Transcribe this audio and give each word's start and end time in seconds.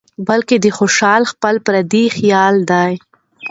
بلکې 0.27 0.55
د 0.59 0.65
خوشال 0.77 1.23
خپل 1.31 1.55
فردي 1.65 2.05
خيال 2.15 2.55
دى 2.71 2.91